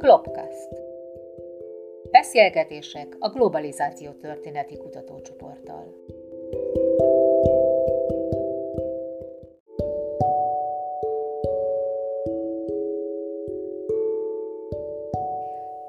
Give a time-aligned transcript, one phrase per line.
[0.00, 0.68] Klopkast.
[2.10, 5.94] Beszélgetések a globalizáció történeti kutatócsoporttal.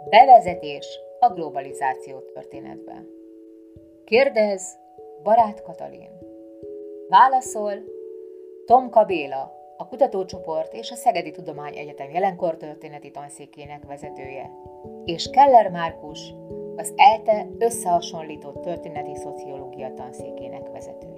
[0.10, 3.06] Bevezetés a globalizáció történetbe.
[4.06, 4.78] Kérdez
[5.24, 6.12] Barát Katalin.
[7.10, 7.74] Válaszol
[8.66, 14.52] Tomka Béla, a kutatócsoport és a Szegedi Tudományegyetem jelenkor történeti tanszékének vezetője,
[15.06, 16.34] és Keller Márkus,
[16.76, 21.11] az ELTE összehasonlított történeti szociológia tanszékének vezetője.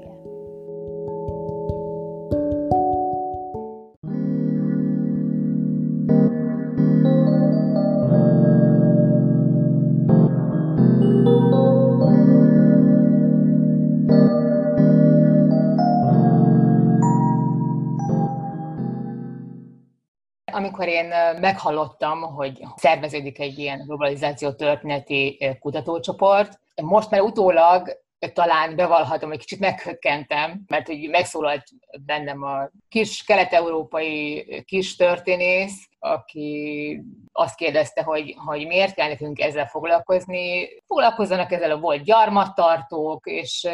[20.53, 21.07] Amikor én
[21.39, 28.01] meghallottam, hogy szerveződik egy ilyen globalizáció történeti kutatócsoport, most már utólag
[28.33, 31.63] talán bevallhatom, hogy kicsit meghökkentem, mert hogy megszólalt
[32.05, 37.01] bennem a kis kelet-európai kis történész, aki
[37.31, 40.67] azt kérdezte, hogy, hogy miért kell nekünk ezzel foglalkozni.
[40.87, 43.67] Foglalkozzanak ezzel a volt gyarmattartók, és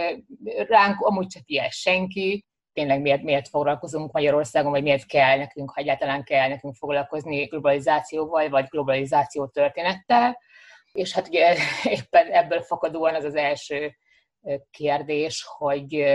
[0.68, 2.46] ránk amúgy csak ilyen senki
[2.80, 8.50] tényleg miért, miért foglalkozunk Magyarországon, vagy miért kell nekünk, ha egyáltalán kell nekünk foglalkozni globalizációval,
[8.50, 10.38] vagy globalizáció történettel.
[10.92, 11.56] És hát ugye
[11.98, 13.96] éppen ebből fakadóan az az első
[14.72, 16.06] kérdés, hogy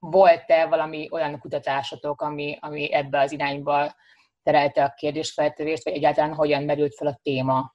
[0.00, 3.94] volt-e valami olyan kutatásotok, ami, ami ebbe az irányba
[4.42, 7.74] terelte a kérdésfeltevést, vagy egyáltalán hogyan merült fel a téma?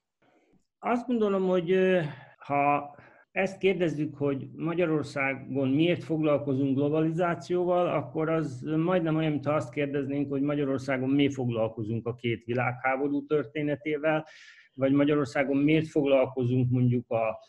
[0.80, 1.98] Azt gondolom, hogy
[2.38, 2.96] ha
[3.38, 10.42] ezt kérdezzük, hogy Magyarországon miért foglalkozunk globalizációval, akkor az majdnem olyan, mintha azt kérdeznénk, hogy
[10.42, 14.26] Magyarországon miért foglalkozunk a két világháború történetével,
[14.74, 17.40] vagy Magyarországon miért foglalkozunk mondjuk a,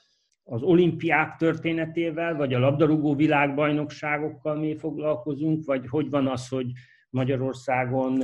[0.44, 6.66] az olimpiák történetével, vagy a labdarúgó világbajnokságokkal miért foglalkozunk, vagy hogy van az, hogy
[7.10, 8.22] Magyarországon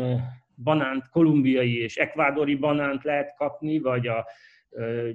[0.57, 4.27] banánt, kolumbiai és ekvádori banánt lehet kapni, vagy a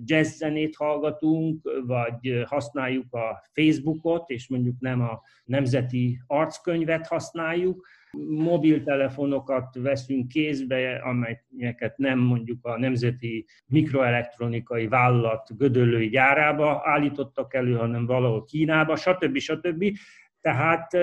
[0.03, 7.87] jazz zenét hallgatunk, vagy használjuk a Facebookot, és mondjuk nem a nemzeti arckönyvet használjuk,
[8.27, 18.05] mobiltelefonokat veszünk kézbe, amelyeket nem mondjuk a Nemzeti Mikroelektronikai Vállalat gödöllői gyárába állítottak elő, hanem
[18.05, 19.37] valahol Kínába, stb.
[19.37, 19.85] stb.
[20.41, 20.97] Tehát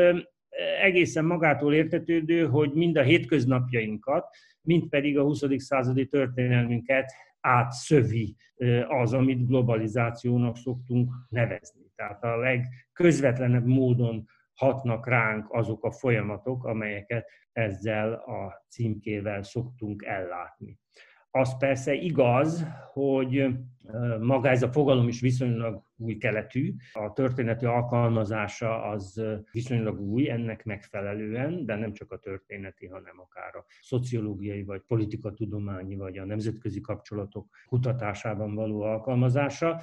[0.83, 4.28] egészen magától értetődő, hogy mind a hétköznapjainkat,
[4.62, 5.43] mind pedig a 20.
[5.56, 7.12] századi történelmünket
[7.46, 8.36] átszövi
[8.88, 11.92] az, amit globalizációnak szoktunk nevezni.
[11.94, 14.24] Tehát a legközvetlenebb módon
[14.54, 20.78] hatnak ránk azok a folyamatok, amelyeket ezzel a címkével szoktunk ellátni.
[21.36, 23.47] Az persze igaz, hogy
[24.20, 26.74] maga ez a fogalom is viszonylag új keletű.
[26.92, 33.54] A történeti alkalmazása az viszonylag új ennek megfelelően, de nem csak a történeti, hanem akár
[33.54, 39.80] a szociológiai, vagy politikatudományi, vagy a nemzetközi kapcsolatok kutatásában való alkalmazása.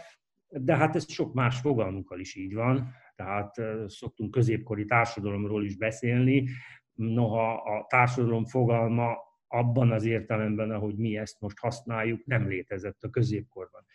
[0.47, 2.87] De hát ez sok más fogalmukkal is így van.
[3.15, 3.55] Tehát
[3.87, 6.47] szoktunk középkori társadalomról is beszélni,
[6.93, 13.09] noha a társadalom fogalma abban az értelemben, ahogy mi ezt most használjuk, nem létezett a
[13.09, 13.85] középkorban.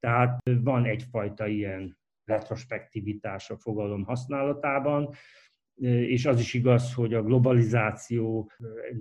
[0.00, 5.14] Tehát van egyfajta ilyen retrospektivitás a fogalom használatában,
[5.80, 8.50] és az is igaz, hogy a globalizáció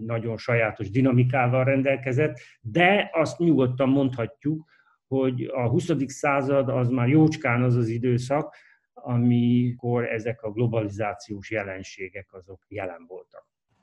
[0.06, 4.70] nagyon sajátos dinamikával rendelkezett, de azt nyugodtan mondhatjuk,
[5.08, 5.92] hogy a 20.
[6.06, 8.56] század az már jócskán az az időszak,
[8.94, 13.21] amikor ezek a globalizációs jelenségek azok jelen voltak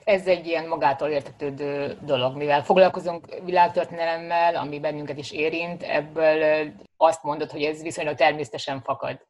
[0.05, 7.23] ez egy ilyen magától értetődő dolog, mivel foglalkozunk világtörténelemmel, ami bennünket is érint, ebből azt
[7.23, 9.27] mondod, hogy ez viszonylag természetesen fakad.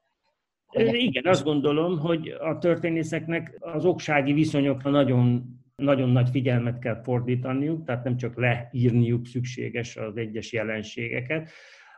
[0.73, 5.45] Igen, azt gondolom, hogy a történészeknek az oksági viszonyokra nagyon,
[5.77, 11.51] nagyon nagy figyelmet kell fordítaniuk, tehát nem csak leírniuk szükséges az egyes jelenségeket,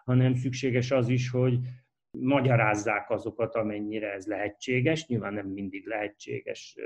[0.04, 1.58] hanem szükséges az is, hogy
[2.18, 5.06] magyarázzák azokat, amennyire ez lehetséges.
[5.06, 6.76] Nyilván nem mindig lehetséges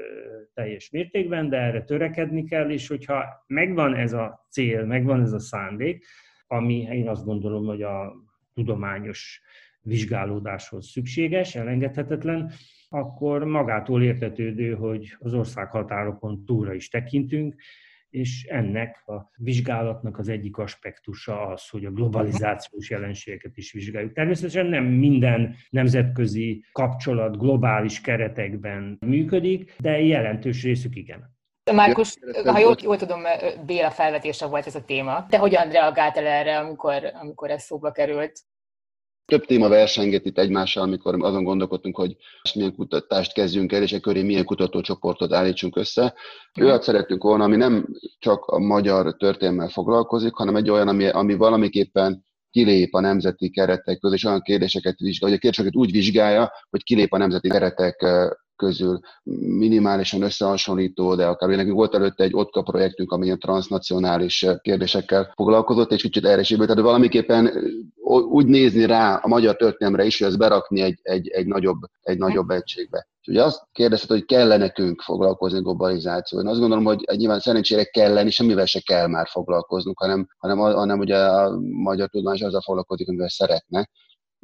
[0.55, 5.38] teljes mértékben, de erre törekedni kell, és hogyha megvan ez a cél, megvan ez a
[5.38, 6.05] szándék,
[6.47, 8.15] ami én azt gondolom, hogy a
[8.55, 9.41] tudományos
[9.81, 12.53] vizsgálódáshoz szükséges, elengedhetetlen,
[12.88, 17.55] akkor magától értetődő, hogy az ország határokon túlra is tekintünk,
[18.15, 24.13] és ennek a vizsgálatnak az egyik aspektusa az, hogy a globalizációs jelenségeket is vizsgáljuk.
[24.13, 31.33] Természetesen nem minden nemzetközi kapcsolat globális keretekben működik, de jelentős részük igen.
[31.73, 33.23] Márkus, ha jól, jól tudom,
[33.67, 35.27] Béla felvetése volt ez a téma.
[35.29, 38.41] Te hogyan reagáltál erre, amikor, amikor ez szóba került?
[39.26, 42.17] Több téma versengett itt egymással, amikor azon gondolkodtunk, hogy
[42.55, 46.15] milyen kutatást kezdjünk el, és e köré milyen kutatócsoportot állítsunk össze.
[46.61, 47.87] Olyat szeretünk volna, ami nem
[48.19, 53.99] csak a magyar történelmmel foglalkozik, hanem egy olyan, ami, ami valamiképpen kilép a nemzeti keretek
[53.99, 58.06] közül, és olyan kérdéseket vizsgálja, hogy a kérdéseket úgy vizsgálja, hogy kilép a nemzeti keretek
[58.56, 59.01] közül
[59.59, 65.93] minimálisan összehasonlító, de akár nekünk volt előtte egy OTKA projektünk, ami ilyen transnacionális kérdésekkel foglalkozott,
[65.93, 67.51] és kicsit erre is tehát valamiképpen
[68.31, 72.19] úgy nézni rá a magyar történelemre is, hogy ezt berakni egy, egy, egy, nagyobb, egy
[72.19, 73.09] nagyobb egységbe.
[73.21, 76.47] És ugye azt kérdezted, hogy kell nekünk foglalkozni globalizációval.
[76.47, 80.59] Én azt gondolom, hogy nyilván szerencsére kell lenni, semmivel se kell már foglalkoznunk, hanem, hanem,
[80.59, 83.89] hanem ugye a magyar tudományos azzal foglalkozik, amivel szeretne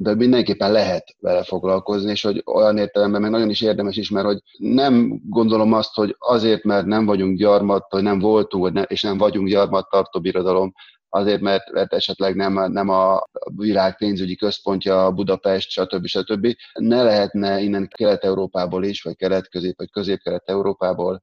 [0.01, 4.25] de mindenképpen lehet vele foglalkozni, és hogy olyan értelemben meg nagyon is érdemes is, mert
[4.25, 9.17] hogy nem gondolom azt, hogy azért, mert nem vagyunk gyarmat, vagy nem voltunk, és nem
[9.17, 10.73] vagyunk gyarmat tartó birodalom,
[11.09, 13.23] azért, mert, mert esetleg nem, nem a
[13.55, 16.05] világ pénzügyi központja Budapest, stb.
[16.05, 16.55] stb.
[16.73, 21.21] Ne lehetne innen Kelet-Európából is, vagy kelet-közép, vagy közép-kelet-európából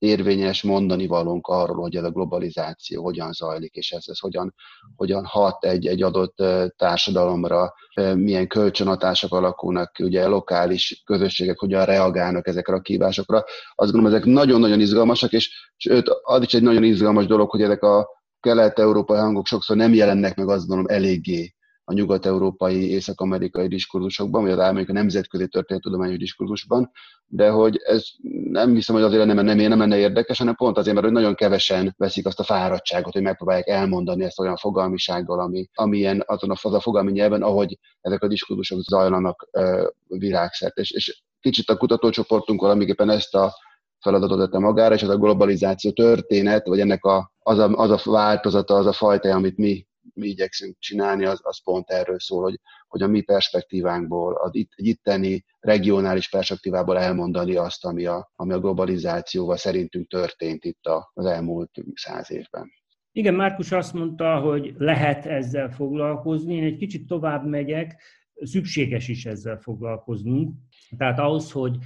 [0.00, 4.54] érvényes mondani valónk arról, hogy ez a globalizáció hogyan zajlik, és ez, ez hogyan,
[4.96, 6.42] hogyan hat egy, egy adott
[6.76, 7.74] társadalomra,
[8.14, 13.44] milyen kölcsönhatások alakulnak, ugye lokális közösségek hogyan reagálnak ezekre a kívásokra.
[13.74, 17.82] Azt gondolom, ezek nagyon-nagyon izgalmasak, és sőt, az is egy nagyon izgalmas dolog, hogy ezek
[17.82, 18.08] a
[18.40, 21.54] kelet-európai hangok sokszor nem jelennek meg azt gondolom eléggé
[21.90, 26.90] a nyugat-európai, észak-amerikai diskurzusokban, vagy az mondjuk a nemzetközi történettudományos diskurzusban,
[27.26, 28.04] de hogy ez
[28.50, 31.94] nem hiszem, hogy azért nem, én nem lenne érdekes, hanem pont azért, mert nagyon kevesen
[31.96, 36.72] veszik azt a fáradtságot, hogy megpróbálják elmondani ezt olyan fogalmisággal, ami, amilyen azon a, az
[36.72, 40.80] a fogalmi nyelven, ahogy ezek a diskurzusok zajlanak uh, világszerte.
[40.80, 43.52] És, és kicsit a kutatócsoportunk valamiképpen ezt a
[44.00, 48.10] feladatot tette magára, és az a globalizáció történet, vagy ennek a, az, a, az a
[48.10, 49.88] változata, az a fajta, amit mi
[50.20, 54.72] mi igyekszünk csinálni, az, az pont erről szól, hogy, hogy a mi perspektívánkból, az itt,
[54.76, 61.70] itteni regionális perspektívából elmondani azt, ami a, ami a globalizációval szerintünk történt itt az elmúlt
[61.94, 62.70] száz évben.
[63.12, 66.54] Igen, Márkus azt mondta, hogy lehet ezzel foglalkozni.
[66.54, 68.02] Én egy kicsit tovább megyek,
[68.34, 70.54] szükséges is ezzel foglalkoznunk.
[70.96, 71.76] Tehát ahhoz, hogy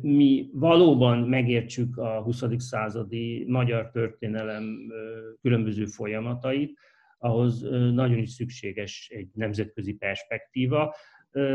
[0.00, 2.44] mi valóban megértsük a 20.
[2.56, 4.64] századi magyar történelem
[5.40, 6.78] különböző folyamatait,
[7.20, 7.60] ahhoz
[7.92, 10.94] nagyon is szükséges egy nemzetközi perspektíva.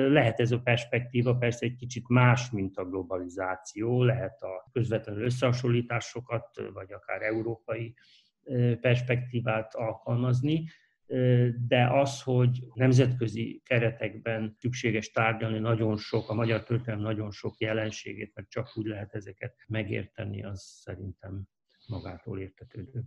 [0.09, 6.62] Lehet ez a perspektíva persze egy kicsit más, mint a globalizáció, lehet a közvetlenül összehasonlításokat,
[6.73, 7.95] vagy akár európai
[8.81, 10.67] perspektívát alkalmazni,
[11.67, 18.31] de az, hogy nemzetközi keretekben szükséges tárgyalni nagyon sok, a magyar történelem nagyon sok jelenségét,
[18.35, 21.44] mert csak úgy lehet ezeket megérteni, az szerintem
[21.88, 23.03] magától értetődő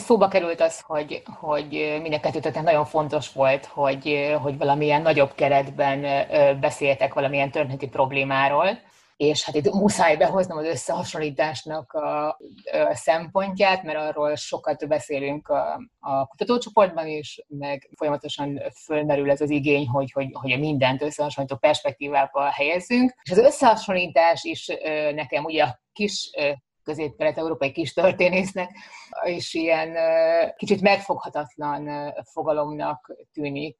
[0.00, 2.20] szóba került az, hogy, hogy mind
[2.54, 6.00] a nagyon fontos volt, hogy, hogy valamilyen nagyobb keretben
[6.60, 8.78] beszéltek valamilyen történeti problémáról,
[9.16, 15.80] és hát itt muszáj behoznom az összehasonlításnak a, a szempontját, mert arról sokat beszélünk a,
[16.00, 22.44] a kutatócsoportban is, meg folyamatosan fölmerül ez az igény, hogy, hogy, hogy mindent összehasonlító perspektívába
[22.44, 23.14] helyezzünk.
[23.22, 24.66] És az összehasonlítás is
[25.14, 26.30] nekem ugye a kis
[26.84, 28.70] közép-kelet-európai kis történésznek,
[29.24, 29.96] és ilyen
[30.56, 33.76] kicsit megfoghatatlan fogalomnak tűnik,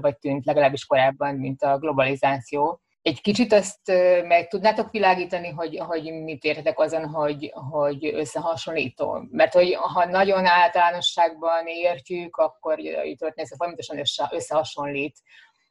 [0.00, 2.80] vagy tűnt legalábbis korábban, mint a globalizáció.
[3.02, 3.92] Egy kicsit azt
[4.26, 9.26] meg tudnátok világítani, hogy, hogy mit értetek azon, hogy, hogy összehasonlító?
[9.30, 15.16] Mert hogy ha nagyon általánosságban értjük, akkor a történész folyamatosan össze, összehasonlít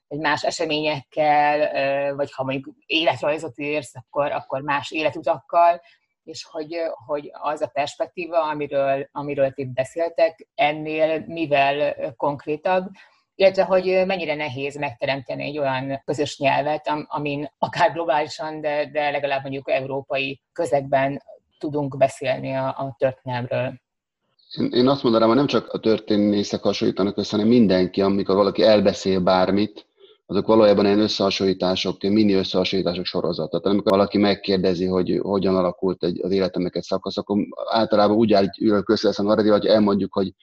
[0.08, 5.82] egy más eseményekkel, vagy ha mondjuk életrajzot érsz, akkor, akkor más életutakkal,
[6.28, 12.90] és hogy, hogy az a perspektíva, amiről, amiről itt beszéltek, ennél mivel konkrétabb,
[13.36, 19.42] illetve hogy mennyire nehéz megteremteni egy olyan közös nyelvet, amin akár globálisan, de, de legalább
[19.42, 21.22] mondjuk európai közegben
[21.60, 23.74] tudunk beszélni a, a történelmről.
[24.70, 29.20] Én azt mondanám, hogy nem csak a történészek hasonlítanak össze, hanem mindenki, amikor valaki elbeszél
[29.20, 29.87] bármit,
[30.30, 33.60] azok valójában ilyen összehasonlítások, mini összehasonlítások sorozata.
[33.60, 37.38] Tehát amikor valaki megkérdezi, hogy hogyan alakult egy, az életemnek egy szakasz, akkor
[37.72, 40.34] általában úgy állítjuk össze ezt a narratívát, hogy elmondjuk, hogy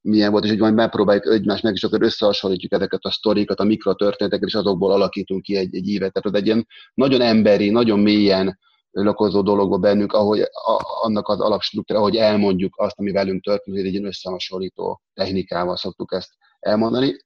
[0.00, 3.64] milyen volt, és hogy majd megpróbáljuk egymást meg, és akkor összehasonlítjuk ezeket a sztorikat, a
[3.64, 6.12] mikrotörténeteket, és azokból alakítunk ki egy, egy évet.
[6.12, 8.58] Tehát egy ilyen nagyon emberi, nagyon mélyen
[8.90, 13.84] lakozó dologba bennünk, ahogy a, annak az alapstruktúra, ahogy elmondjuk azt, ami velünk történt, egy
[13.84, 17.16] ilyen összehasonlító technikával szoktuk ezt elmondani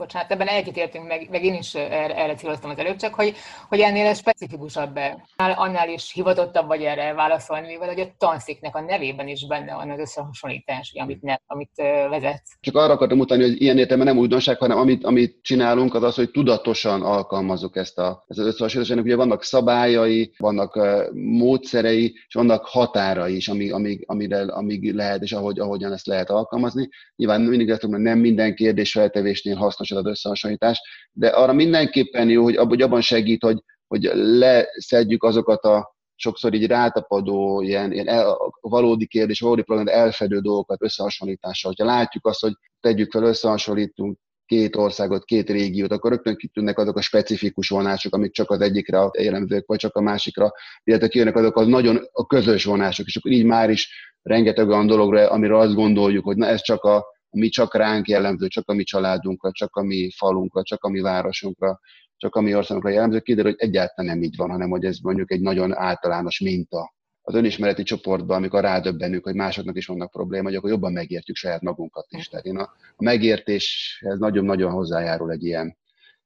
[0.00, 3.34] bocsánat, ebben egyetértünk, meg, meg én is erre, erre céloztam az előbb, csak hogy,
[3.68, 5.24] hogy ennél specifikusabb be.
[5.36, 9.90] Annál is hivatottabb vagy erre válaszolni, mivel hogy a tanszéknek a nevében is benne van
[9.90, 11.70] az összehasonlítás, amit, ne, amit
[12.10, 12.56] vezetsz.
[12.60, 16.14] Csak arra akartam mutatni, hogy ilyen értelemben nem újdonság, hanem amit, amit csinálunk, az az,
[16.14, 18.90] hogy tudatosan alkalmazzuk ezt, a, ezt az összehasonlítást.
[18.90, 24.94] Ennek ugye vannak szabályai, vannak uh, módszerei, és vannak határai is, amíg, amíg, amire, amíg
[24.94, 26.88] lehet, és ahogy, ahogyan ezt lehet alkalmazni.
[27.16, 30.80] Nyilván mindig lesz, hogy nem minden kérdés feltevésnél hasznos az összehasonlítás,
[31.12, 37.60] de arra mindenképpen jó, hogy abban segít, hogy, hogy leszedjük azokat a sokszor így rátapadó,
[37.62, 41.72] ilyen, ilyen el, valódi kérdés, valódi problémát elfedő dolgokat összehasonlítással.
[41.78, 46.96] Ha látjuk azt, hogy tegyük fel, összehasonlítunk két országot, két régiót, akkor rögtön kitűnnek azok
[46.96, 50.52] a specifikus vonások, amik csak az egyikre jellemzők, vagy csak a másikra,
[50.84, 53.88] illetve kijönnek azok az nagyon a közös vonások, és akkor így már is
[54.22, 58.46] rengeteg olyan dologra, amiről azt gondoljuk, hogy na ez csak a, mi csak ránk jellemző,
[58.46, 61.80] csak a mi családunkra, csak a mi falunkra, csak a mi városunkra,
[62.16, 65.32] csak a mi országunkra jellemző, kiderül, hogy egyáltalán nem így van, hanem hogy ez mondjuk
[65.32, 66.94] egy nagyon általános minta.
[67.22, 72.06] Az önismereti csoportban, amikor rádöbbenünk, hogy másoknak is vannak problémák, akkor jobban megértjük saját magunkat
[72.08, 72.28] is.
[72.28, 72.62] Tehát én a,
[72.96, 75.76] a megértéshez nagyon-nagyon hozzájárul egy ilyen,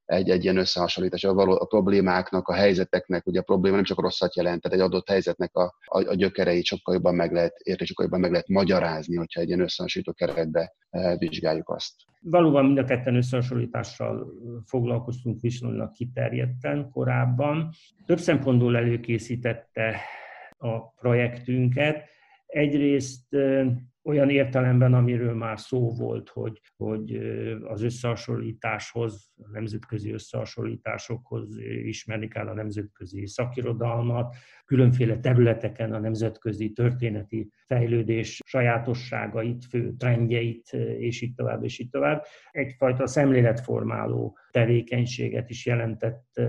[0.05, 4.37] egy, egy ilyen összehasonlítás, a, a problémáknak, a helyzeteknek, ugye a probléma nem csak rosszat
[4.37, 8.05] jelent, tehát egy adott helyzetnek a, a, a gyökereit sokkal jobban meg lehet érteni, sokkal
[8.05, 11.95] jobban meg lehet magyarázni, hogyha egy ilyen összehasonlító keretbe e, vizsgáljuk azt.
[12.21, 14.27] Valóban mind a ketten összehasonlítással
[14.67, 17.71] foglalkoztunk viszonylag kiterjedten korábban.
[18.07, 20.01] Több szempontból előkészítette
[20.59, 22.05] a projektünket.
[22.47, 23.37] Egyrészt
[24.05, 27.17] olyan értelemben, amiről már szó volt, hogy, hogy
[27.65, 34.35] az összehasonlításhoz, a nemzetközi összehasonlításokhoz ismerni kell a nemzetközi szakirodalmat,
[34.65, 42.25] különféle területeken a nemzetközi történeti fejlődés sajátosságait, fő trendjeit, és így tovább, és így tovább.
[42.51, 46.41] Egyfajta szemléletformáló tevékenységet is jelentett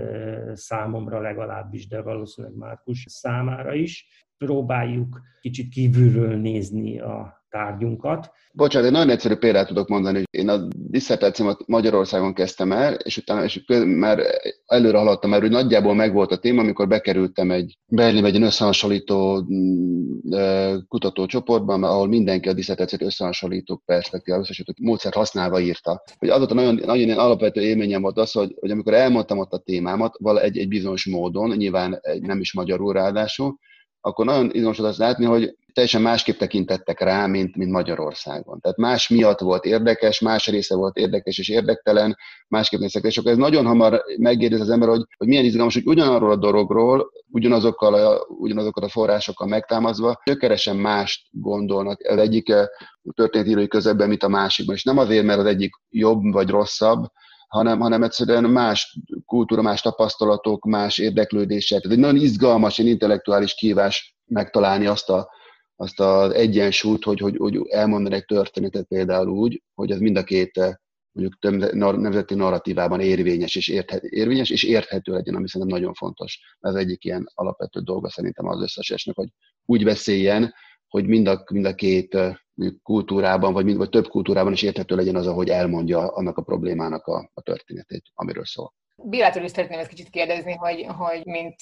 [0.52, 8.30] számomra legalábbis, de valószínűleg Márkus számára is próbáljuk kicsit kívülről nézni a tárgyunkat.
[8.52, 10.22] Bocsánat, egy nagyon egyszerű példát tudok mondani.
[10.30, 14.20] Én a diszertációmat Magyarországon kezdtem el, és utána és már
[14.66, 20.76] előre haladtam, mert úgy nagyjából megvolt a téma, amikor bekerültem egy Berlinbe egy összehasonlító mm,
[20.88, 26.02] kutatócsoportban, ahol mindenki a diszertációt összehasonlító perspektívával, összehasonlító módszert használva írta.
[26.18, 29.58] Hogy azóta nagyon, nagyon ilyen alapvető élményem volt az, hogy, hogy amikor elmondtam ott a
[29.58, 33.58] témámat, vala egy, egy bizonyos módon, nyilván nem is magyarul ráadásul,
[34.00, 38.60] akkor nagyon izgalmas azt látni, hogy teljesen másképp tekintettek rá, mint, mint Magyarországon.
[38.60, 42.16] Tehát más miatt volt érdekes, más része volt érdekes és érdektelen,
[42.48, 43.04] másképp néztek.
[43.04, 46.36] És akkor ez nagyon hamar megérzi az ember, hogy, hogy milyen izgalmas, hogy ugyanarról a
[46.36, 52.66] dologról, ugyanazokkal a, ugyanazokkal a forrásokkal megtámazva, gyökeresen mást gondolnak az egyik eh,
[53.14, 54.74] történetírói közebben, mint a másikban.
[54.74, 57.04] És nem azért, mert az egyik jobb vagy rosszabb,
[57.48, 61.84] hanem, hanem egyszerűen más kultúra, más tapasztalatok, más érdeklődések.
[61.84, 65.28] Ez egy nagyon izgalmas, egy intellektuális kívás megtalálni azt a,
[65.76, 70.24] azt az egyensúlyt, hogy, hogy, hogy elmondani egy történetet például úgy, hogy ez mind a
[70.24, 70.74] két eh,
[71.12, 71.62] mondjuk
[71.96, 76.40] nemzeti narratívában érvényes és, érthet, érvényes és érthető legyen, ami szerintem nagyon fontos.
[76.60, 79.28] Ez egyik ilyen alapvető dolga szerintem az összes esnek, hogy
[79.64, 80.54] úgy beszéljen,
[80.88, 82.34] hogy mind a, mind a két eh,
[82.82, 87.06] kultúrában, vagy, mind, vagy több kultúrában is érthető legyen az, ahogy elmondja annak a problémának
[87.06, 88.72] a, a történetét, amiről szól.
[89.02, 91.56] Bélától is szeretném ezt kicsit kérdezni, hogy, hogy mint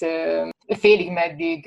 [0.67, 1.63] félig meddig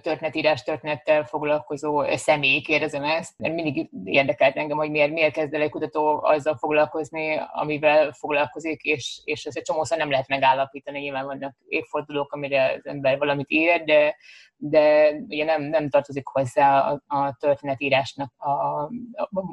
[0.00, 5.60] történetírás történettel foglalkozó személy, kérdezem ezt, mert mindig érdekelt engem, hogy miért, miért kezd el
[5.60, 11.26] egy kutató azzal foglalkozni, amivel foglalkozik, és, és ezt egy csomószor nem lehet megállapítani, nyilván
[11.26, 14.16] vannak évfordulók, amire az ember valamit ír, de,
[14.56, 18.90] de ugye nem, nem tartozik hozzá a, a történetírásnak a, a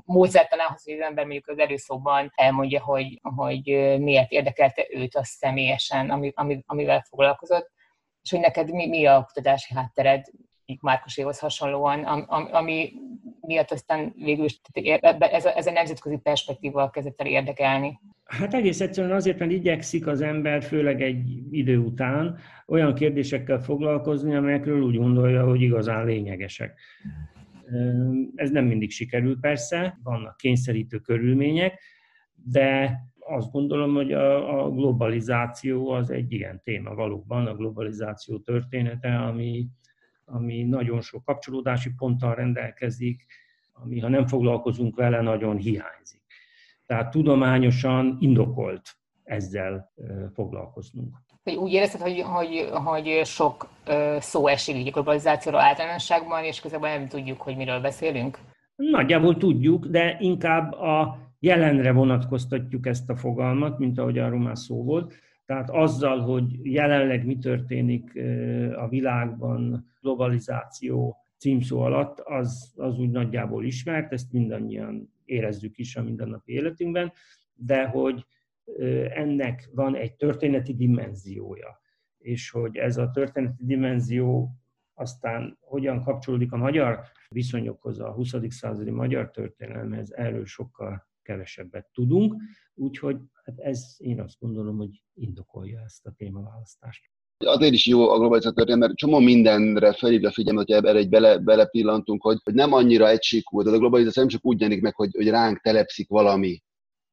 [0.05, 3.63] módszertanához, hogy az ember mondjuk az előszóban elmondja, hogy, hogy
[3.99, 7.71] miért érdekelte őt a személyesen, ami, ami, amivel foglalkozott,
[8.21, 10.25] és hogy neked mi, mi a kutatási háttered,
[10.79, 12.93] Márkoséhoz hasonlóan, ami, ami
[13.41, 17.99] miatt aztán végül is ez a, ez a nemzetközi perspektíva kezdett el érdekelni.
[18.23, 22.37] Hát egész egyszerűen azért, mert igyekszik az ember, főleg egy idő után,
[22.67, 26.79] olyan kérdésekkel foglalkozni, amelyekről úgy gondolja, hogy igazán lényegesek.
[28.35, 31.81] Ez nem mindig sikerül persze, vannak kényszerítő körülmények,
[32.33, 39.17] de azt gondolom, hogy a, a globalizáció az egy ilyen téma valóban, a globalizáció története,
[39.17, 39.67] ami,
[40.25, 43.25] ami nagyon sok kapcsolódási ponttal rendelkezik,
[43.71, 46.21] ami ha nem foglalkozunk vele, nagyon hiányzik.
[46.85, 49.91] Tehát tudományosan indokolt ezzel
[50.33, 51.15] foglalkoznunk.
[51.43, 53.69] Úgy érezted, hogy, hogy, hogy sok
[54.19, 58.37] szó esik a globalizációról általánosságban, és közben nem tudjuk, hogy miről beszélünk?
[58.75, 64.83] Nagyjából tudjuk, de inkább a jelenre vonatkoztatjuk ezt a fogalmat, mint ahogy arról már szó
[64.83, 65.13] volt.
[65.45, 68.19] Tehát azzal, hogy jelenleg mi történik
[68.75, 76.03] a világban globalizáció címszó alatt, az, az úgy nagyjából ismert, ezt mindannyian érezzük is a
[76.03, 77.11] mindennapi életünkben,
[77.53, 78.25] de hogy
[79.13, 81.81] ennek van egy történeti dimenziója,
[82.17, 84.55] és hogy ez a történeti dimenzió
[84.93, 86.99] aztán hogyan kapcsolódik a magyar
[87.29, 88.33] viszonyokhoz, a 20.
[88.47, 92.41] századi magyar történelemhez, erről sokkal kevesebbet tudunk,
[92.73, 97.09] úgyhogy hát ez én azt gondolom, hogy indokolja ezt a témaválasztást.
[97.37, 101.37] Azért is jó a globalizáció történet, mert csomó mindenre felhívja figyelmet, hogy erre egy bele,
[101.37, 105.15] belepillantunk, hogy, hogy nem annyira egysíkú, de a globalizáció nem csak úgy jelenik meg, hogy,
[105.15, 106.61] hogy ránk telepszik valami,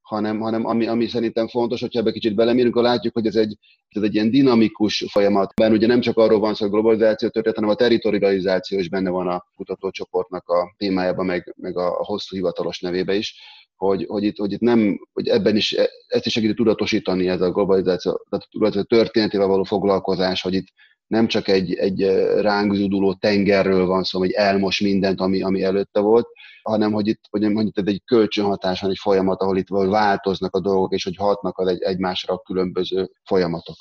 [0.09, 3.57] hanem, hanem ami, ami szerintem fontos, hogyha ebbe kicsit belemérünk, akkor látjuk, hogy ez egy,
[3.89, 5.59] ez egy ilyen dinamikus folyamat.
[5.59, 9.11] Mert ugye nem csak arról van szó, hogy globalizáció történet, hanem a territorializáció is benne
[9.11, 13.35] van a kutatócsoportnak a témájában, meg, meg a hosszú hivatalos nevébe is
[13.77, 15.73] hogy, hogy, itt, hogy itt nem, hogy ebben is
[16.07, 20.67] ezt is segíti tudatosítani ez a globalizáció, tehát a történetével való foglalkozás, hogy itt
[21.09, 22.03] nem csak egy, egy
[22.41, 26.27] ránk zuduló tengerről van szó, hogy elmos mindent, ami, ami előtte volt,
[26.63, 30.93] hanem hogy itt, hogy, itt egy kölcsönhatás van, egy folyamat, ahol itt változnak a dolgok,
[30.93, 33.77] és hogy hatnak az egy, egymásra a különböző folyamatok.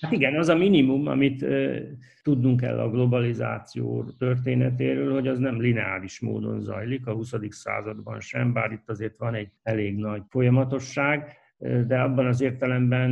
[0.00, 1.76] Hát igen, az a minimum, amit uh,
[2.22, 7.32] tudnunk kell a globalizáció történetéről, hogy az nem lineáris módon zajlik a 20.
[7.48, 11.41] században sem, bár itt azért van egy elég nagy folyamatosság,
[11.86, 13.10] de abban az értelemben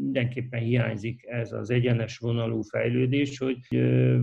[0.00, 3.58] mindenképpen hiányzik ez az egyenes vonalú fejlődés, hogy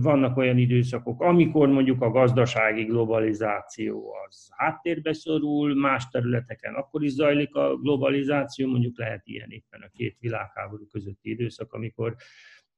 [0.00, 7.12] vannak olyan időszakok, amikor mondjuk a gazdasági globalizáció az háttérbe szorul, más területeken akkor is
[7.12, 12.16] zajlik a globalizáció, mondjuk lehet ilyen éppen a két világháború közötti időszak, amikor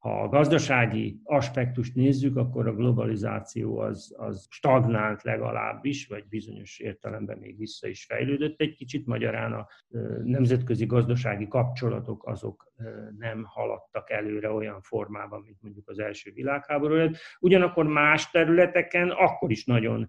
[0.01, 7.39] ha a gazdasági aspektust nézzük, akkor a globalizáció az, az stagnált legalábbis, vagy bizonyos értelemben
[7.39, 9.07] még vissza is fejlődött egy kicsit.
[9.07, 9.67] Magyarán a
[10.23, 12.73] nemzetközi gazdasági kapcsolatok azok
[13.19, 17.17] nem haladtak előre olyan formában, mint mondjuk az első világháború előtt.
[17.41, 20.09] Ugyanakkor más területeken akkor is nagyon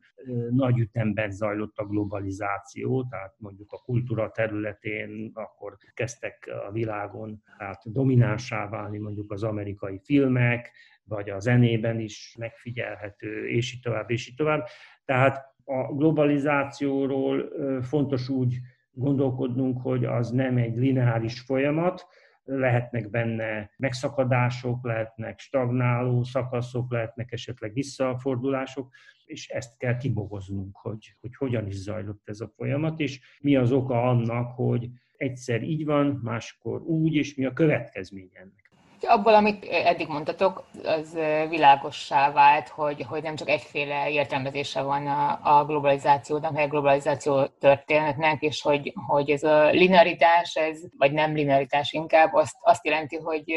[0.50, 7.92] nagy ütemben zajlott a globalizáció, tehát mondjuk a kultúra területén akkor kezdtek a világon hát
[7.92, 10.72] dominánsá válni mondjuk az amerikai filmek,
[11.04, 14.68] vagy a zenében is megfigyelhető, és így tovább, és így tovább.
[15.06, 17.50] Tehát a globalizációról
[17.82, 18.60] fontos úgy
[18.92, 22.08] gondolkodnunk, hogy az nem egy lineáris folyamat,
[22.44, 28.94] lehetnek benne megszakadások, lehetnek stagnáló szakaszok, lehetnek esetleg visszafordulások,
[29.26, 33.72] és ezt kell kibogoznunk, hogy, hogy hogyan is zajlott ez a folyamat, és mi az
[33.72, 38.61] oka annak, hogy egyszer így van, máskor úgy, és mi a következmény ennek.
[39.08, 41.18] Abból, amit eddig mondtatok, az
[41.50, 48.42] világossá vált, hogy, hogy nem csak egyféle értelmezése van a, a globalizációnak, a globalizáció történetnek,
[48.42, 53.54] és hogy, hogy ez a linearitás, ez, vagy nem linearitás inkább, azt, azt jelenti, hogy,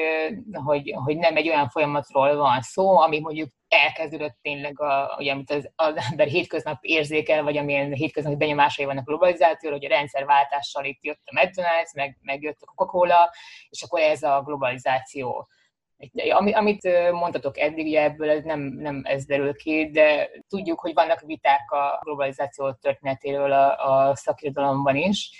[0.64, 5.50] hogy, hogy nem egy olyan folyamatról van szó, ami mondjuk elkezdődött tényleg, a, ugye, amit
[5.50, 10.84] az, az ember hétköznap érzékel, vagy amilyen hétköznapi benyomásai vannak a globalizációról, hogy a rendszerváltással
[10.84, 13.30] itt jött a McDonald's, meg, meg jött a Coca-Cola,
[13.68, 15.48] és akkor ez a globalizáció.
[16.52, 21.20] Amit mondtatok eddig, ugye ebből ez nem, nem ez derül ki, de tudjuk, hogy vannak
[21.20, 25.30] viták a globalizáció történetéről a, a szakirodalomban is,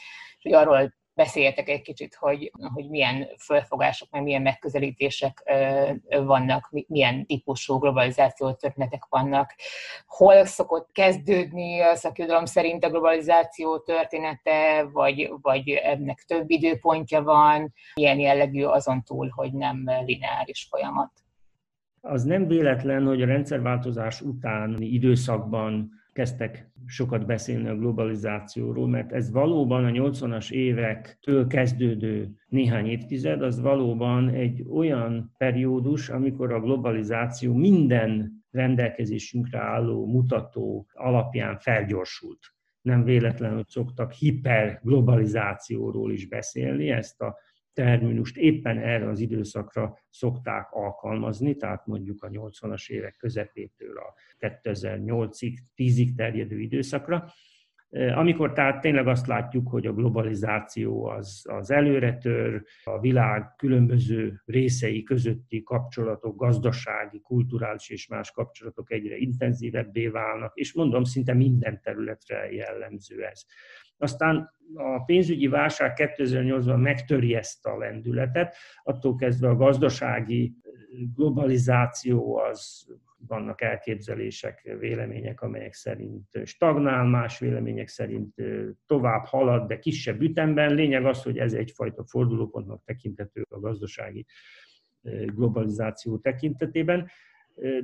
[0.42, 5.42] hogy arról beszéljetek egy kicsit, hogy, hogy milyen fölfogások, meg milyen megközelítések
[6.08, 9.54] vannak, milyen típusú globalizáció történetek vannak.
[10.06, 17.72] Hol szokott kezdődni a szakirodalom szerint a globalizáció története, vagy, vagy ennek több időpontja van,
[17.94, 21.10] milyen jellegű azon túl, hogy nem lineáris folyamat.
[22.00, 29.30] Az nem véletlen, hogy a rendszerváltozás utáni időszakban kezdtek sokat beszélni a globalizációról, mert ez
[29.30, 37.54] valóban a 80-as évektől kezdődő néhány évtized, az valóban egy olyan periódus, amikor a globalizáció
[37.54, 42.38] minden rendelkezésünkre álló mutató alapján felgyorsult.
[42.80, 47.36] Nem véletlenül szoktak hiperglobalizációról is beszélni, ezt a
[47.74, 55.56] terminust éppen erre az időszakra szokták alkalmazni, tehát mondjuk a 80-as évek közepétől a 2008-ig,
[55.76, 57.32] 10-ig terjedő időszakra.
[58.14, 65.02] Amikor tehát tényleg azt látjuk, hogy a globalizáció az, az előretör, a világ különböző részei
[65.02, 72.52] közötti kapcsolatok, gazdasági, kulturális és más kapcsolatok egyre intenzívebbé válnak, és mondom, szinte minden területre
[72.52, 73.44] jellemző ez.
[73.96, 80.54] Aztán a pénzügyi válság 2008-ban megtöri ezt a lendületet, attól kezdve a gazdasági
[81.14, 82.86] globalizáció az
[83.26, 88.34] vannak elképzelések, vélemények, amelyek szerint stagnál, más vélemények szerint
[88.86, 90.74] tovább halad, de kisebb ütemben.
[90.74, 94.26] Lényeg az, hogy ez egyfajta fordulópontnak tekintető a gazdasági
[95.26, 97.08] globalizáció tekintetében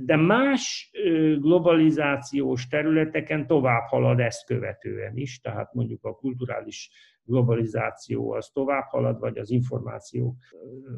[0.01, 0.91] de más
[1.39, 6.91] globalizációs területeken tovább halad ezt követően is, tehát mondjuk a kulturális
[7.31, 10.37] globalizáció az tovább halad, vagy az információ,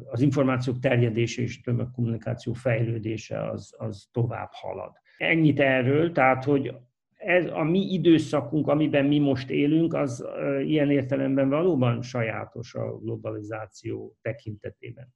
[0.05, 4.91] az információk terjedése és tömegkommunikáció fejlődése az, az tovább halad.
[5.17, 6.75] Ennyit erről, tehát hogy
[7.17, 10.25] ez a mi időszakunk, amiben mi most élünk, az
[10.63, 15.13] ilyen értelemben valóban sajátos a globalizáció tekintetében.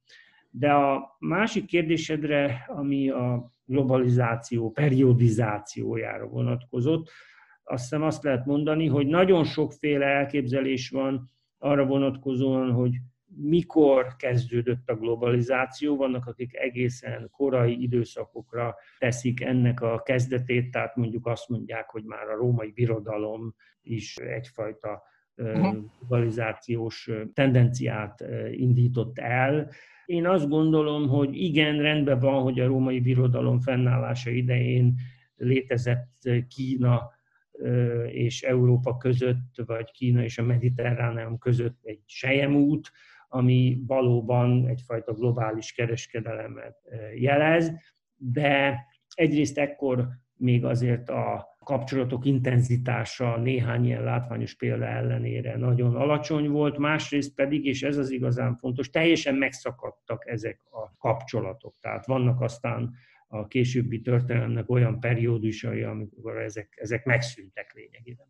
[0.50, 7.10] De a másik kérdésedre, ami a globalizáció periodizációjára vonatkozott,
[7.68, 12.96] azt hiszem azt lehet mondani, hogy nagyon sokféle elképzelés van arra vonatkozóan, hogy
[13.36, 15.96] mikor kezdődött a globalizáció.
[15.96, 22.28] Vannak, akik egészen korai időszakokra teszik ennek a kezdetét, tehát mondjuk azt mondják, hogy már
[22.28, 25.02] a római birodalom is egyfajta
[25.34, 25.78] mhm.
[25.98, 29.70] globalizációs tendenciát indított el,
[30.08, 34.94] én azt gondolom, hogy igen, rendben van, hogy a római birodalom fennállása idején
[35.36, 37.10] létezett Kína
[38.06, 42.90] és Európa között, vagy Kína és a Mediterráneum között egy sejemút,
[43.28, 46.76] ami valóban egyfajta globális kereskedelemet
[47.14, 47.72] jelez,
[48.16, 56.48] de egyrészt ekkor még azért a kapcsolatok intenzitása néhány ilyen látványos példa ellenére nagyon alacsony
[56.48, 61.74] volt, másrészt pedig, és ez az igazán fontos, teljesen megszakadtak ezek a kapcsolatok.
[61.80, 62.94] Tehát vannak aztán
[63.28, 68.26] a későbbi történelemnek olyan periódusai, amikor ezek, ezek megszűntek lényegében.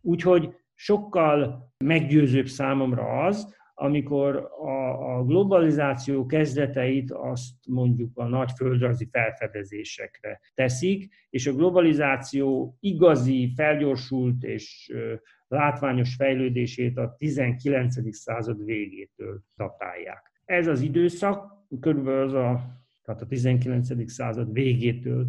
[0.00, 9.08] Úgyhogy sokkal meggyőzőbb számomra az, amikor a, a globalizáció kezdeteit azt mondjuk a nagy földrajzi
[9.10, 14.92] felfedezésekre teszik, és a globalizáció igazi, felgyorsult és
[15.48, 18.16] látványos fejlődését a 19.
[18.16, 20.32] század végétől datálják.
[20.44, 22.60] Ez az időszak, körülbelül az a,
[23.08, 24.10] tehát a 19.
[24.10, 25.26] század végétől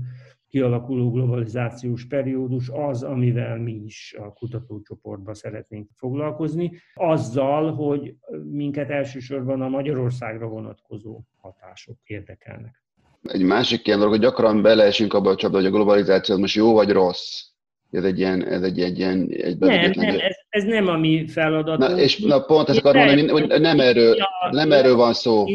[0.48, 9.62] kialakuló globalizációs periódus az, amivel mi is a kutatócsoportban szeretnénk foglalkozni, azzal, hogy minket elsősorban
[9.62, 12.84] a Magyarországra vonatkozó hatások érdekelnek.
[13.22, 16.74] Egy másik ilyen dolog, hogy gyakran beleesünk abba a csapda, hogy a globalizáció most jó
[16.74, 17.48] vagy rossz.
[17.91, 21.28] Ez egy ilyen, ez egy, egy ilyen egy nem, nem, ez, ez, nem a mi
[21.28, 21.91] feladatunk.
[21.91, 24.15] Na, és na, pont ezt akarom mondani, hogy nem erről,
[24.52, 25.45] nem erről van szó.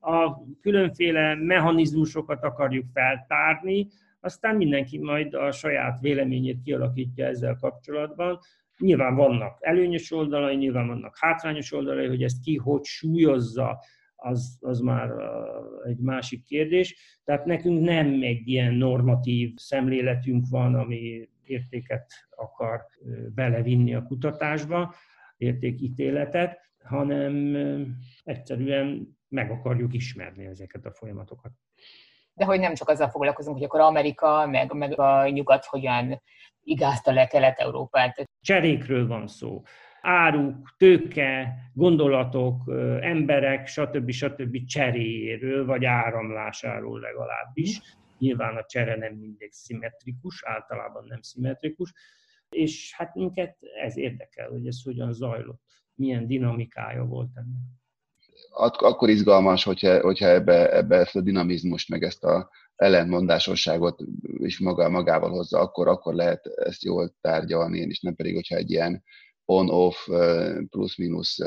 [0.00, 3.88] A különféle mechanizmusokat akarjuk feltárni,
[4.20, 8.38] aztán mindenki majd a saját véleményét kialakítja ezzel kapcsolatban.
[8.78, 13.78] Nyilván vannak előnyös oldalai, nyilván vannak hátrányos oldalai, hogy ezt ki hogy súlyozza,
[14.20, 15.10] az, az már
[15.84, 17.18] egy másik kérdés.
[17.24, 22.86] Tehát nekünk nem egy ilyen normatív szemléletünk van, ami értéket akar
[23.34, 24.94] belevinni a kutatásba,
[25.36, 27.56] értékítéletet, hanem
[28.24, 31.52] egyszerűen meg akarjuk ismerni ezeket a folyamatokat
[32.34, 36.22] de hogy nem csak azzal foglalkozunk, hogy akkor Amerika, meg, meg a nyugat hogyan
[36.62, 38.28] igázta le Kelet-Európát.
[38.40, 39.62] Cserékről van szó.
[40.00, 42.62] Áruk, tőke, gondolatok,
[43.00, 44.10] emberek, stb.
[44.10, 44.64] stb.
[44.64, 47.80] cseréjéről, vagy áramlásáról legalábbis.
[48.18, 51.94] Nyilván a csere nem mindig szimmetrikus, általában nem szimmetrikus,
[52.48, 55.62] és hát minket ez érdekel, hogy ez hogyan zajlott,
[55.94, 57.78] milyen dinamikája volt ennek
[58.78, 64.02] akkor izgalmas, hogyha, hogyha ebbe, ebbe ezt a dinamizmust, meg ezt a ellentmondásosságot
[64.36, 68.70] is maga, magával hozza, akkor, akkor lehet ezt jól tárgyalni, és nem pedig, hogyha egy
[68.70, 69.02] ilyen
[69.50, 70.08] on-off
[70.70, 71.38] plusz-minusz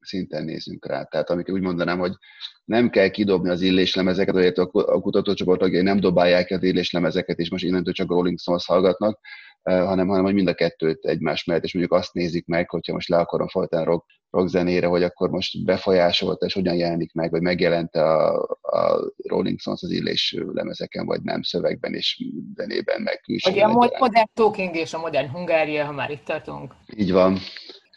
[0.00, 1.02] szinten nézünk rá.
[1.02, 2.12] Tehát amikor úgy mondanám, hogy
[2.64, 7.64] nem kell kidobni az illéslemezeket, vagy a kutatócsoport tagjai nem dobálják az illéslemezeket, és most
[7.64, 9.20] innentől csak Rolling Stones hallgatnak,
[9.68, 13.08] hanem, hanem hogy mind a kettőt egymás mellett, és mondjuk azt nézik meg, hogyha most
[13.08, 17.42] le akarom folytani rock, rock zenére, hogy akkor most befolyásolta, és hogyan jelenik meg, vagy
[17.42, 23.50] megjelente a, a Rolling Stones az illés lemezeken, vagy nem szövegben és zenében, meg külső.
[23.50, 26.74] Ugye a modern talking és a modern Hungária, ha már itt tartunk.
[26.96, 27.38] Így van.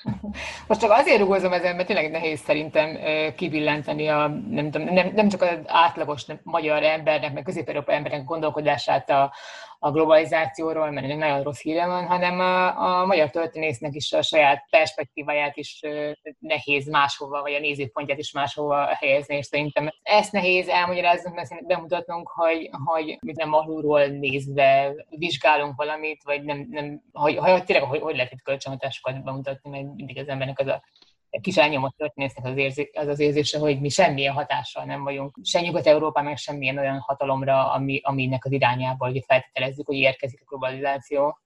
[0.68, 2.98] Most csak azért rugózom ezen, mert tényleg nehéz szerintem
[3.36, 9.10] kivillenteni a, nem, tudom, nem, nem csak az átlagos magyar embernek, meg közép-európai embernek gondolkodását
[9.10, 9.34] a,
[9.84, 14.22] a globalizációról, mert ennek nagyon rossz híre van, hanem a, a magyar történésznek is a
[14.22, 15.82] saját perspektíváját is
[16.40, 22.30] nehéz máshova, vagy a nézőpontját is máshova helyezni, és szerintem ezt nehéz elmagyaráznunk, mert bemutatnunk,
[22.30, 28.16] hogy, hogy nem alulról nézve vizsgálunk valamit, vagy nem, nem hogy, hogy tényleg hogy, hogy
[28.16, 30.84] lehet itt kölcsönhatásokat bemutatni, mert mindig az embernek az a
[31.42, 35.62] kis elnyomott történésznek az, érzé, az az érzése, hogy mi semmilyen hatással nem vagyunk, se
[35.62, 41.38] Nyugat-Európán, meg semmilyen olyan hatalomra, ami, aminek az irányából hogy feltételezzük, hogy érkezik a globalizáció.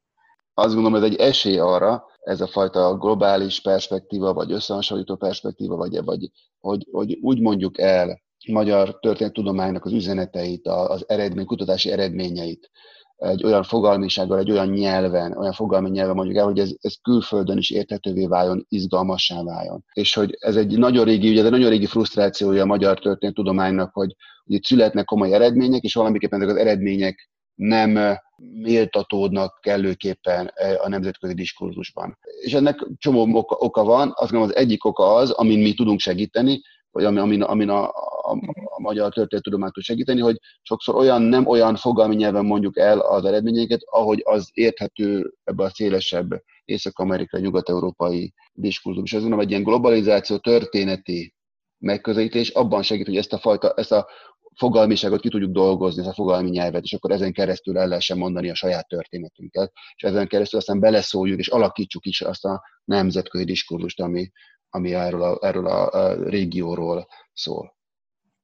[0.54, 6.04] Azt gondolom, ez egy esély arra, ez a fajta globális perspektíva, vagy összehasonlító perspektíva, vagy,
[6.04, 12.72] vagy hogy, hogy úgy mondjuk el magyar történettudománynak az üzeneteit, az eredmény, kutatási eredményeit,
[13.18, 17.58] egy olyan fogalmisággal, egy olyan nyelven, olyan fogalmi nyelven mondjuk el, hogy ez, ez külföldön
[17.58, 19.84] is érthetővé váljon, izgalmassá váljon.
[19.94, 23.94] És hogy ez egy nagyon régi, ugye ez egy nagyon régi frusztrációja a magyar történettudománynak,
[23.94, 28.18] hogy, hogy itt születnek komoly eredmények, és valamiképpen ezek az eredmények nem
[28.62, 30.52] méltatódnak kellőképpen
[30.84, 32.18] a nemzetközi diskurzusban.
[32.42, 36.00] És ennek csomó oka, oka van, azt gondolom az egyik oka az, amin mi tudunk
[36.00, 36.62] segíteni,
[36.96, 41.76] vagy amin, amin, a, a, a magyar történettudomány tud segíteni, hogy sokszor olyan, nem olyan
[41.76, 49.04] fogalmi nyelven mondjuk el az eredményeket, ahogy az érthető ebbe a szélesebb észak-amerikai, nyugat-európai diskurzus.
[49.04, 51.34] És ez mondom, egy ilyen globalizáció történeti
[51.78, 54.08] megközelítés abban segít, hogy ezt a fajta, ezt a
[54.56, 58.50] fogalmiságot ki tudjuk dolgozni, ezt a fogalmi nyelvet, és akkor ezen keresztül el lehessen mondani
[58.50, 64.02] a saját történetünket, és ezen keresztül aztán beleszóljunk, és alakítsuk is azt a nemzetközi diskurzust,
[64.02, 64.32] ami,
[64.76, 67.76] ami erről a, erről a régióról szól.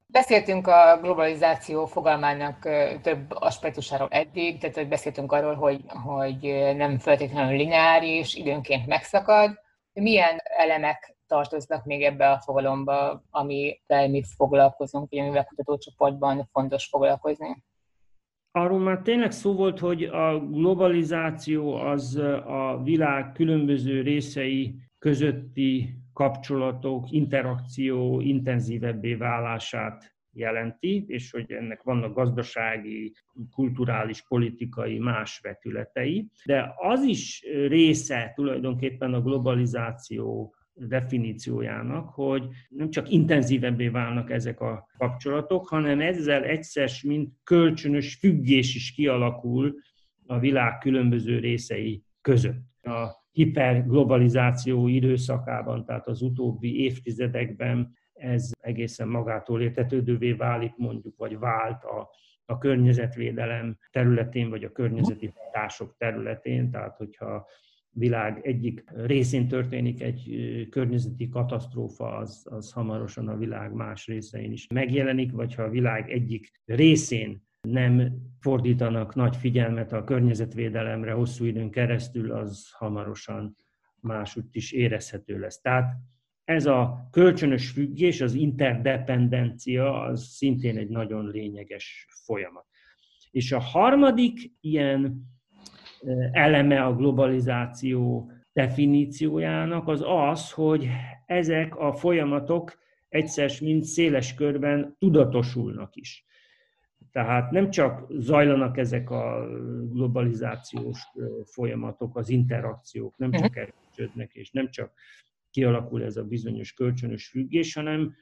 [0.06, 2.68] Beszéltünk a globalizáció fogalmának
[3.02, 9.50] több aspektusáról eddig, tehát hogy beszéltünk arról, hogy, hogy nem feltétlenül lineáris, időnként megszakad.
[9.92, 17.62] Milyen elemek tartoznak még ebbe a fogalomba, amivel mi foglalkozunk, vagy amivel kutatócsoportban fontos foglalkozni?
[18.50, 22.16] Arról már tényleg szó volt, hogy a globalizáció az
[22.46, 33.12] a világ különböző részei közötti kapcsolatok, interakció intenzívebbé válását jelenti, és hogy ennek vannak gazdasági,
[33.50, 36.26] kulturális, politikai más vetületei.
[36.44, 44.86] De az is része tulajdonképpen a globalizáció definíciójának, hogy nem csak intenzívebbé válnak ezek a
[44.98, 49.74] kapcsolatok, hanem ezzel egyszer, mint kölcsönös függés is kialakul
[50.26, 52.62] a világ különböző részei között.
[52.82, 61.84] A hiperglobalizáció időszakában, tehát az utóbbi évtizedekben ez egészen magától értetődővé válik, mondjuk, vagy vált
[61.84, 62.10] a,
[62.44, 67.46] a környezetvédelem területén, vagy a környezeti hatások területén, tehát hogyha
[67.90, 70.30] világ egyik részén történik egy
[70.70, 76.10] környezeti katasztrófa, az, az hamarosan a világ más részein is megjelenik, vagy ha a világ
[76.10, 83.56] egyik részén nem fordítanak nagy figyelmet a környezetvédelemre hosszú időn keresztül, az hamarosan
[84.00, 85.60] másútt is érezhető lesz.
[85.60, 85.94] Tehát
[86.44, 92.66] ez a kölcsönös függés, az interdependencia, az szintén egy nagyon lényeges folyamat.
[93.30, 95.22] És a harmadik ilyen
[96.32, 100.88] eleme a globalizáció definíciójának az az, hogy
[101.26, 106.24] ezek a folyamatok egyszer mint széles körben tudatosulnak is.
[107.10, 109.46] Tehát nem csak zajlanak ezek a
[109.90, 111.00] globalizációs
[111.44, 113.58] folyamatok, az interakciók, nem csak mhm.
[113.58, 114.92] erősödnek, és nem csak
[115.50, 118.14] kialakul ez a bizonyos kölcsönös függés, hanem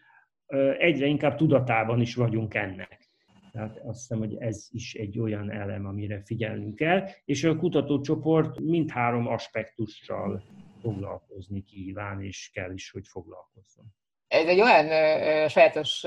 [0.78, 3.08] egyre inkább tudatában is vagyunk ennek.
[3.52, 8.60] Tehát azt hiszem, hogy ez is egy olyan elem, amire figyelnünk kell, és a kutatócsoport
[8.60, 10.42] mindhárom aspektussal
[10.80, 13.94] foglalkozni kíván, és kell is, hogy foglalkozzon.
[14.30, 16.06] Ez egy olyan ö, sajátos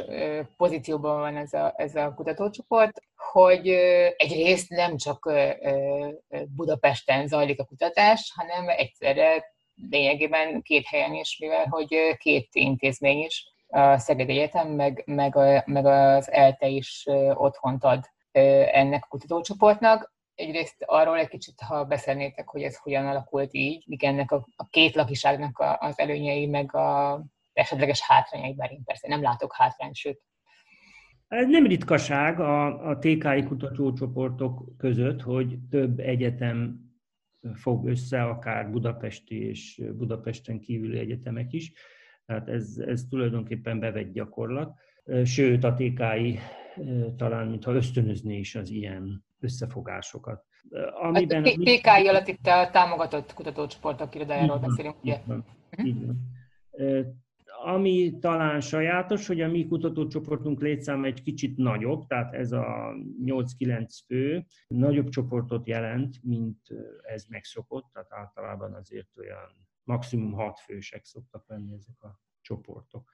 [0.58, 3.68] pozícióban van ez a, ez a kutatócsoport, hogy
[4.18, 5.32] egyrészt nem csak
[6.56, 9.54] Budapesten zajlik a kutatás, hanem egyszerre
[9.90, 15.64] lényegében két helyen is, mivel hogy két intézmény is a Szeged Egyetem, meg, meg, a,
[15.66, 18.06] meg az ELTE is otthont ad
[18.72, 20.14] ennek a kutatócsoportnak.
[20.36, 24.68] Egyrészt arról egy kicsit, ha beszélnétek, hogy ez hogyan alakult így, mik ennek a, a
[24.70, 27.22] két lakiságnak a, az előnyei, meg a
[27.54, 30.22] esetleges hátrányai, bár én persze nem látok hátrányt, sőt.
[31.28, 36.80] Ez nem ritkaság a, a TKI kutatócsoportok között, hogy több egyetem
[37.54, 41.72] fog össze, akár budapesti és Budapesten kívüli egyetemek is.
[42.26, 44.74] Tehát ez, ez tulajdonképpen bevett gyakorlat.
[45.24, 46.40] Sőt, a TKI
[47.18, 50.46] talán mintha ösztönözné is az ilyen összefogásokat.
[51.02, 55.14] Amiben a TKI alatt itt a támogatott kutatócsoportok irodájáról beszélünk, ugye?
[55.14, 55.46] Így van.
[55.78, 55.86] Mhm.
[55.86, 56.18] Így van.
[57.66, 62.94] Ami talán sajátos, hogy a mi kutatócsoportunk létszáma egy kicsit nagyobb, tehát ez a
[63.26, 66.60] 8-9 fő nagyobb csoportot jelent, mint
[67.02, 73.12] ez megszokott, tehát általában azért olyan maximum hat fősek szoktak lenni ezek a csoportok.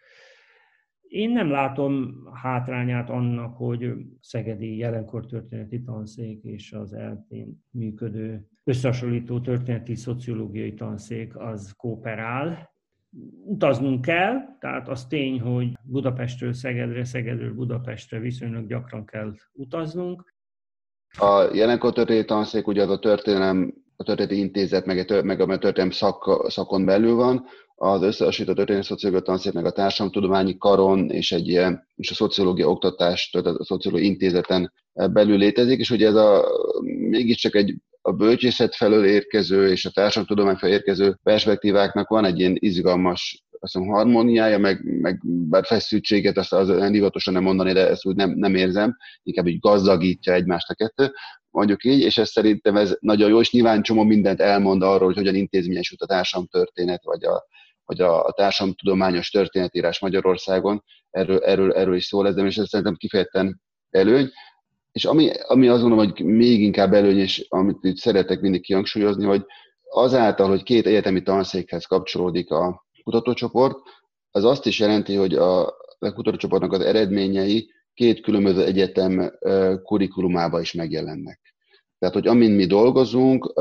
[1.01, 9.39] Én nem látom hátrányát annak, hogy Szegedi jelenkor történeti tanszék és az eltén működő összehasonlító
[9.39, 12.77] történeti szociológiai tanszék az kooperál.
[13.45, 20.33] Utaznunk kell, tehát az tény, hogy Budapestről Szegedre, Szegedről Budapestre viszonylag gyakran kell utaznunk.
[21.17, 25.45] A jelenkor történeti tanszék ugye az a történelem, a történeti intézet, meg, a, meg a
[25.45, 27.45] történelem szak, szakon belül van,
[27.75, 32.69] az összehasonlított történelmi szociológia tanszék, meg a társadalomtudományi karon és egy ilyen, és a szociológia
[32.69, 36.45] oktatás, tehát a szociológia intézeten belül létezik, és ugye ez a
[37.09, 42.55] mégiscsak egy a bölcsészet felől érkező és a társadalomtudomány felől érkező perspektíváknak van egy ilyen
[42.59, 48.05] izgalmas azt hiszem, harmóniája, meg, meg bár feszültséget, azt az hivatosan nem mondani, de ezt
[48.05, 51.11] úgy nem, nem érzem, inkább így gazdagítja egymást a kettő,
[51.49, 55.15] mondjuk így, és ez szerintem ez nagyon jó, és nyilván csomó mindent elmond arról, hogy
[55.15, 57.45] hogyan intézményesült a társadalom történet, vagy a,
[57.85, 62.95] vagy a, a társadalomtudományos történetírás Magyarországon, erről, erről, erről is szól ez, és ez szerintem
[62.95, 64.29] kifejezetten előny.
[64.99, 69.25] És ami, ami azt gondolom, hogy még inkább előny, és amit itt szeretek mindig kihangsúlyozni,
[69.25, 69.45] hogy
[69.89, 73.77] azáltal, hogy két egyetemi tanszékhez kapcsolódik a kutatócsoport,
[74.31, 75.67] az azt is jelenti, hogy a,
[75.99, 79.31] a kutatócsoportnak az eredményei két különböző egyetem
[79.83, 81.39] kurikulumába is megjelennek.
[81.99, 83.51] Tehát, hogy amin mi dolgozunk,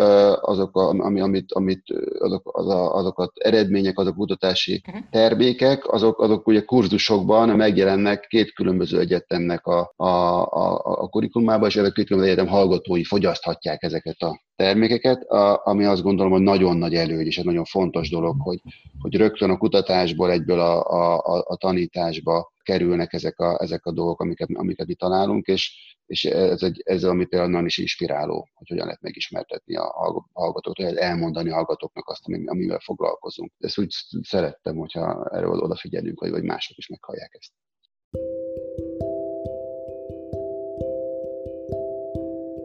[0.41, 1.83] azok, a, ami, amit, amit,
[2.19, 5.03] azok, az a, azok az eredmények, azok a kutatási uh-huh.
[5.11, 10.07] termékek, azok, azok ugye kurzusokban megjelennek két különböző egyetemnek a, a,
[10.43, 15.85] a, a kurikulumában, és ezek két különböző egyetem hallgatói fogyaszthatják ezeket a termékeket, a, ami
[15.85, 18.61] azt gondolom, hogy nagyon nagy előny, és egy nagyon fontos dolog, hogy,
[18.99, 20.85] hogy rögtön a kutatásból egyből a,
[21.17, 26.25] a, a tanításba kerülnek ezek a, ezek a dolgok, amiket, amiket mi találunk, és, és
[26.25, 30.97] ez, egy, ez ami például nagyon is inspiráló, hogy hogyan lehet megismertetni a hallgatót, hogy
[30.97, 33.53] elmondani a hallgatóknak azt, amivel foglalkozunk.
[33.59, 37.53] Ezt úgy szerettem, hogyha erről odafigyelünk, vagy, vagy mások is meghallják ezt.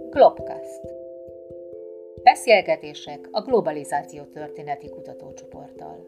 [0.10, 0.93] Globcast.
[2.24, 6.06] Beszélgetések a globalizáció történeti kutatócsoporttal.